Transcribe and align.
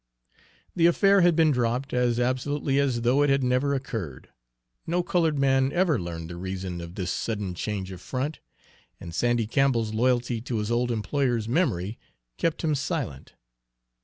The 0.75 0.87
affair 0.87 1.21
had 1.21 1.35
been 1.35 1.51
dropped 1.51 1.93
as 1.93 2.19
absolutely 2.19 2.79
as 2.79 3.01
though 3.01 3.21
it 3.21 3.29
had 3.29 3.43
never 3.43 3.75
occurred. 3.75 4.29
No 4.87 5.03
colored 5.03 5.37
man 5.37 5.71
ever 5.71 5.99
learned 5.99 6.31
the 6.31 6.37
reason 6.37 6.81
of 6.81 6.95
this 6.95 7.11
sudden 7.11 7.53
change 7.53 7.91
of 7.91 8.01
front, 8.01 8.39
and 8.99 9.13
Sandy 9.13 9.45
Campbell's 9.45 9.93
loyalty 9.93 10.41
to 10.41 10.57
his 10.57 10.71
old 10.71 10.89
employer's 10.89 11.47
memory 11.47 11.99
kept 12.39 12.63
him 12.63 12.73
silent. 12.73 13.35